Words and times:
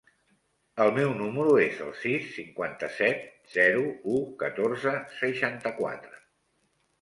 El 0.85 0.93
meu 0.93 1.11
número 1.17 1.51
es 1.65 1.81
el 1.87 1.91
sis, 2.03 2.25
cinquanta-set, 2.37 3.27
zero, 3.57 3.85
u, 4.15 4.17
catorze, 4.45 4.95
seixanta-quatre. 5.21 6.19